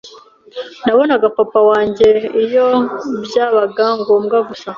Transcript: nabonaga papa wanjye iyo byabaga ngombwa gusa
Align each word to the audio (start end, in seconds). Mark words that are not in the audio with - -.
nabonaga 0.85 1.27
papa 1.37 1.59
wanjye 1.69 2.07
iyo 2.43 2.67
byabaga 3.25 3.85
ngombwa 3.99 4.37
gusa 4.47 4.67